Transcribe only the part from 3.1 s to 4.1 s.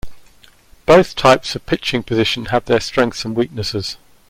and weaknesses.